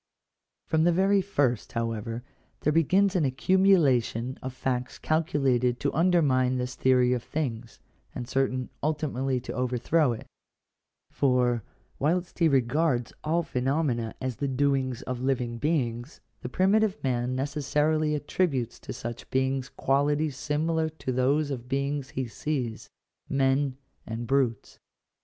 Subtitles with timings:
[0.65, 2.23] From the very first, however,
[2.61, 7.79] there begins an accumulation of facts calculated to undermine this theory of things,
[8.15, 10.25] and certain ultimately to overthrow it
[11.11, 11.61] For,
[11.99, 18.15] whilst he regards all phenomena as the doings of living beings, the primitive man necessarily
[18.15, 22.89] attributes to such beings qualities similar to those of the beings he sees—
[23.29, 23.77] men
[24.07, 24.79] and brutes.